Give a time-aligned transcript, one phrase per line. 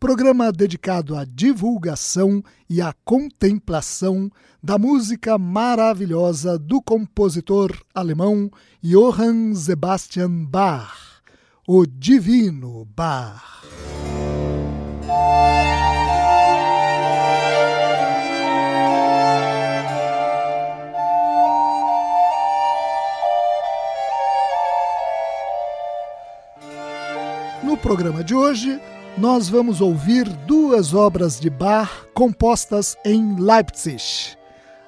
[0.00, 4.30] programa dedicado à divulgação e à contemplação
[4.62, 8.48] da música maravilhosa do compositor alemão
[8.80, 11.20] Johann Sebastian Bach,
[11.66, 13.42] o Divino Bach.
[27.64, 28.80] No programa de hoje,
[29.18, 34.36] nós vamos ouvir duas obras de Bach compostas em Leipzig,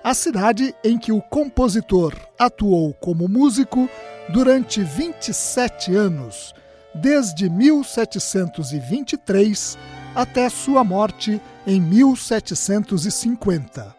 [0.04, 3.90] a cidade em que o compositor atuou como músico
[4.28, 6.54] durante 27 anos,
[6.94, 9.76] desde 1723
[10.14, 13.96] até sua morte em 1750.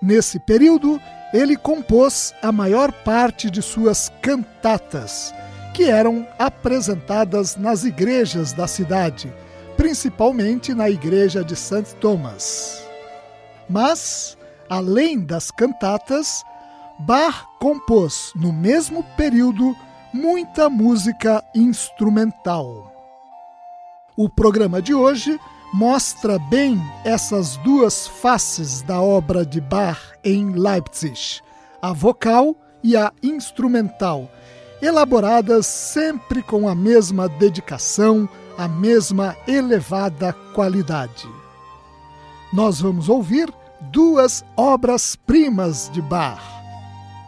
[0.00, 0.98] Nesse período,
[1.34, 5.34] ele compôs a maior parte de suas cantatas
[5.74, 9.34] que eram apresentadas nas igrejas da cidade,
[9.76, 11.96] principalmente na igreja de St.
[12.00, 12.82] Thomas.
[13.68, 14.36] Mas,
[14.68, 16.44] além das cantatas,
[16.98, 19.74] Bach compôs no mesmo período
[20.12, 22.92] muita música instrumental.
[24.16, 25.40] O programa de hoje
[25.72, 31.40] mostra bem essas duas faces da obra de Bach em Leipzig,
[31.82, 34.30] a vocal e a instrumental,
[34.80, 41.28] elaboradas sempre com a mesma dedicação, a mesma elevada qualidade.
[42.52, 43.52] Nós vamos ouvir
[43.90, 46.40] duas obras-primas de Bach,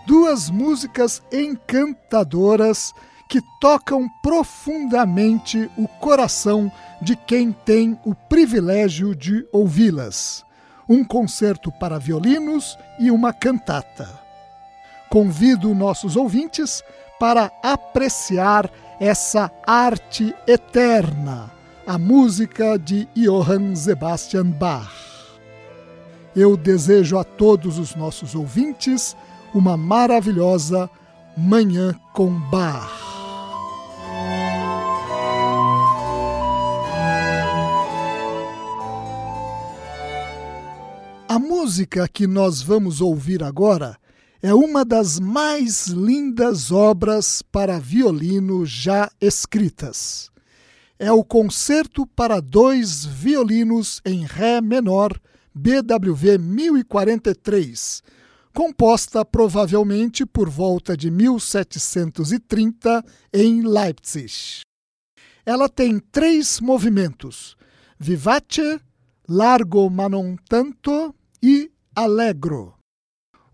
[0.07, 2.95] duas músicas encantadoras
[3.29, 6.71] que tocam profundamente o coração
[7.03, 10.45] de quem tem o privilégio de ouvi-las.
[10.89, 14.26] Um concerto para violinos e uma cantata.
[15.11, 16.83] Convido nossos ouvintes
[17.19, 21.51] para apreciar essa arte eterna,
[21.87, 24.93] a música de Johann Sebastian Bach.
[26.35, 29.17] Eu desejo a todos os nossos ouvintes
[29.55, 30.91] uma maravilhosa
[31.37, 33.07] Manhã com Bach.
[41.29, 43.99] A música que nós vamos ouvir agora
[44.43, 50.31] é uma das mais lindas obras para violino já escritas.
[50.99, 55.19] É o Concerto para dois violinos em Ré menor,
[55.55, 58.03] BWV 1043,
[58.55, 64.63] composta provavelmente por volta de 1730 em Leipzig.
[65.45, 67.57] Ela tem três movimentos:
[67.99, 68.81] vivace,
[69.29, 72.76] largo ma non tanto e allegro.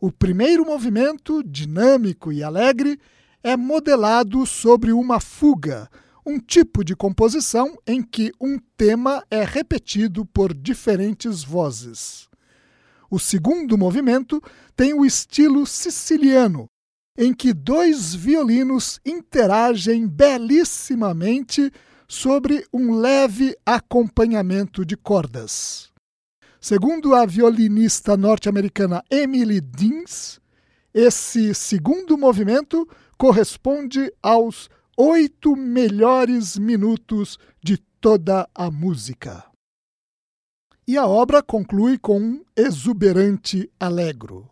[0.05, 2.99] O primeiro movimento, dinâmico e alegre,
[3.41, 5.89] é modelado sobre uma fuga,
[6.27, 12.29] um tipo de composição em que um tema é repetido por diferentes vozes.
[13.09, 14.43] O segundo movimento
[14.75, 16.67] tem o estilo siciliano,
[17.17, 21.71] em que dois violinos interagem belíssimamente
[22.09, 25.92] sobre um leve acompanhamento de cordas.
[26.65, 30.41] Segundo a violinista norte-americana Emily Deans,
[30.95, 32.89] esse segundo movimento
[33.19, 39.45] corresponde aos oito melhores minutos de toda a música.
[40.87, 44.49] E a obra conclui com um exuberante alegro.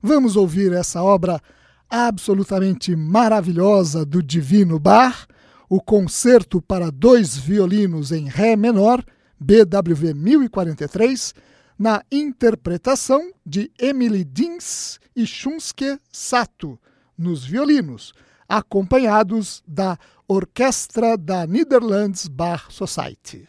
[0.00, 1.42] Vamos ouvir essa obra
[1.90, 5.26] absolutamente maravilhosa do Divino Bach,
[5.68, 9.04] o concerto para dois violinos em Ré menor
[9.38, 11.34] BWV 1043,
[11.78, 16.78] na interpretação de Emily Dins e Shunsuke Sato
[17.16, 18.12] nos violinos,
[18.48, 19.98] acompanhados da
[20.28, 23.48] Orquestra da Netherlands Bar Society.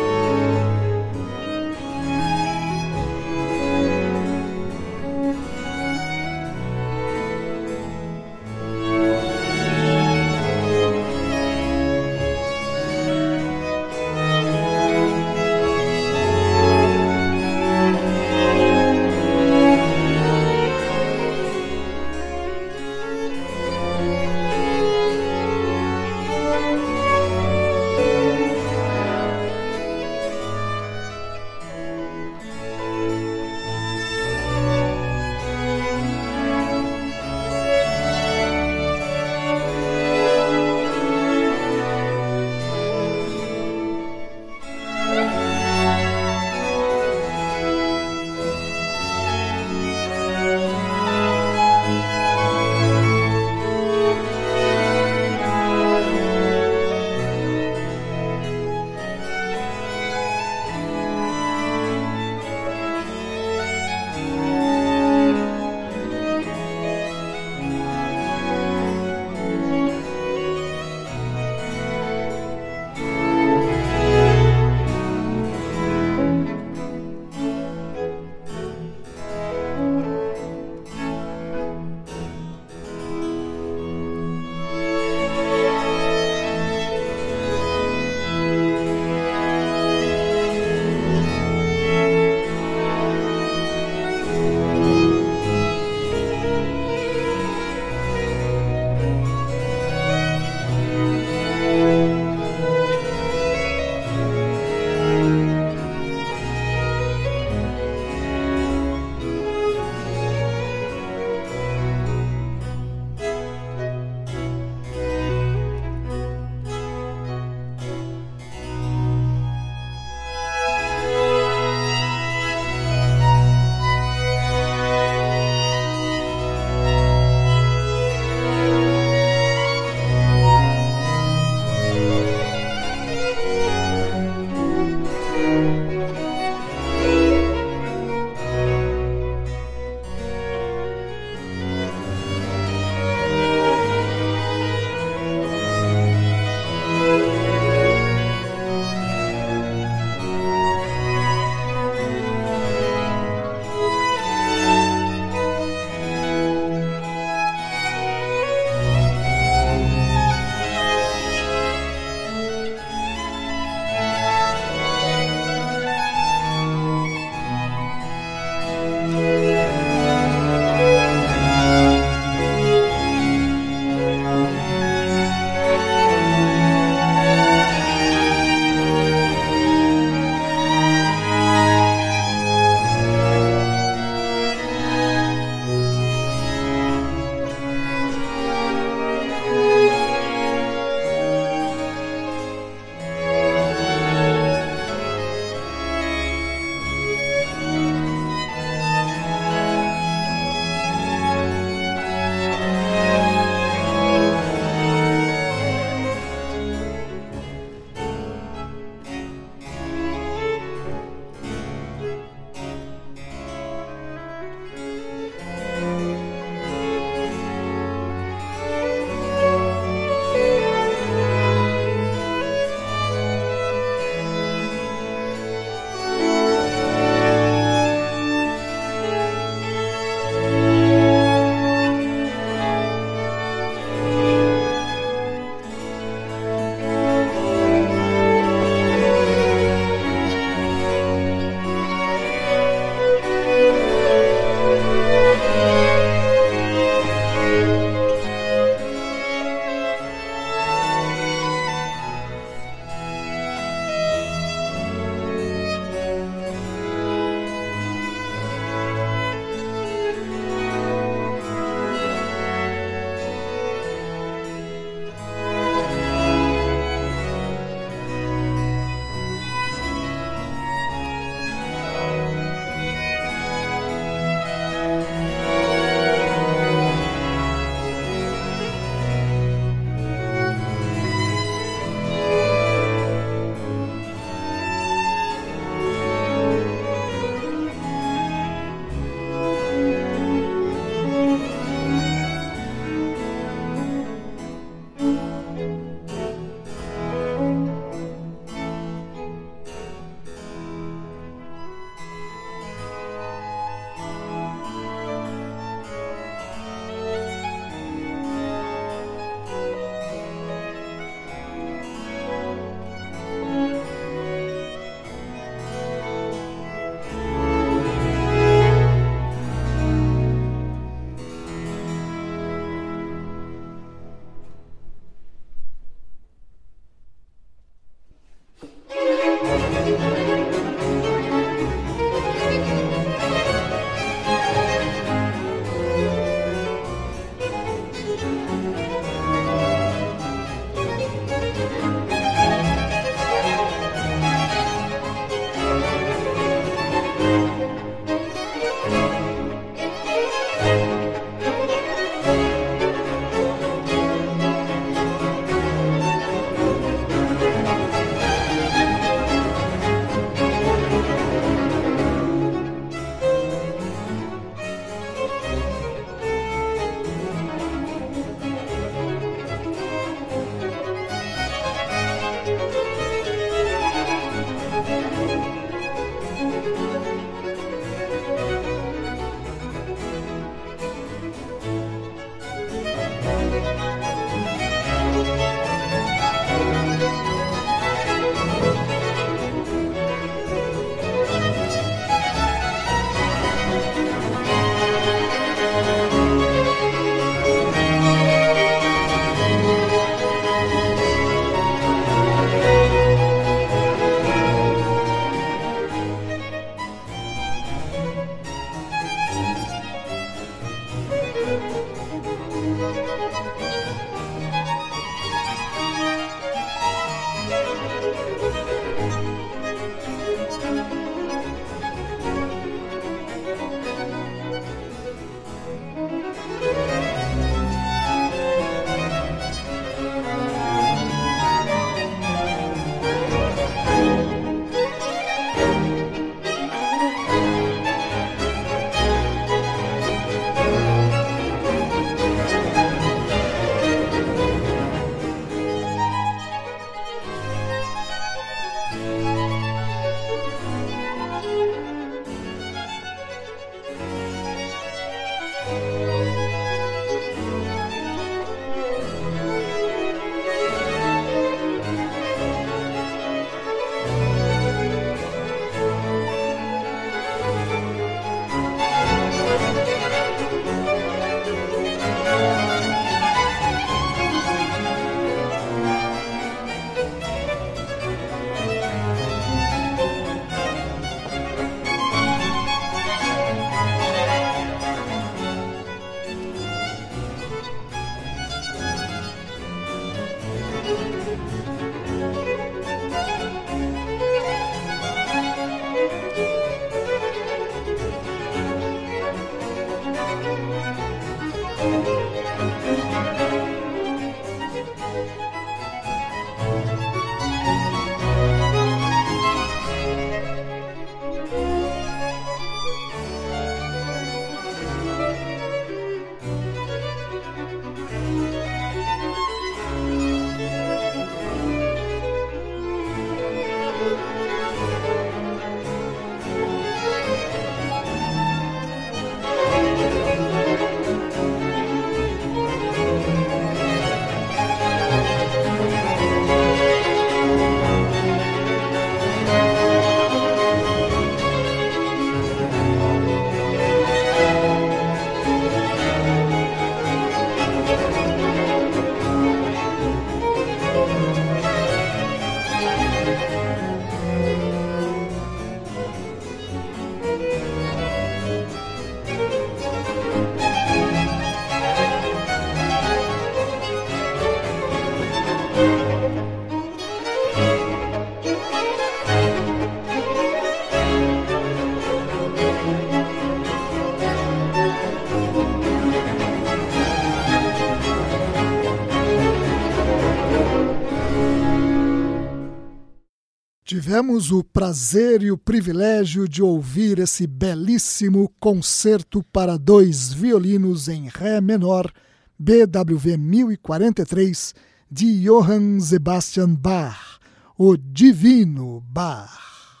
[584.16, 591.28] Tivemos o prazer e o privilégio de ouvir esse belíssimo concerto para dois violinos em
[591.28, 592.10] Ré menor,
[592.58, 594.74] BWV 1043,
[595.10, 597.38] de Johann Sebastian Bach,
[597.76, 600.00] o Divino Bach.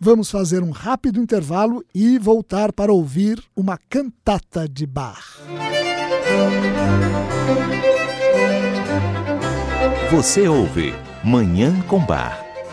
[0.00, 5.42] Vamos fazer um rápido intervalo e voltar para ouvir uma cantata de Bach.
[10.10, 12.49] Você ouve Manhã com Bar.